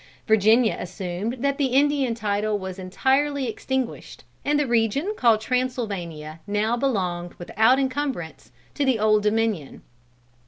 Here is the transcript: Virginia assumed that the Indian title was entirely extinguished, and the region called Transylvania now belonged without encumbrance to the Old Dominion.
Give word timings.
Virginia 0.25 0.75
assumed 0.79 1.33
that 1.41 1.59
the 1.59 1.67
Indian 1.77 2.15
title 2.15 2.57
was 2.57 2.79
entirely 2.79 3.47
extinguished, 3.47 4.23
and 4.43 4.59
the 4.59 4.65
region 4.65 5.13
called 5.15 5.39
Transylvania 5.41 6.39
now 6.47 6.75
belonged 6.75 7.35
without 7.35 7.77
encumbrance 7.77 8.51
to 8.73 8.83
the 8.83 8.97
Old 8.97 9.21
Dominion. 9.21 9.83